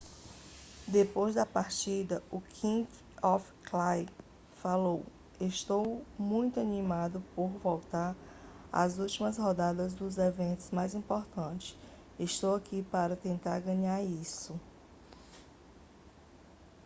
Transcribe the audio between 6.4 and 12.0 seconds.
animado por voltar para as últimas rodadas dos eventos mais importantes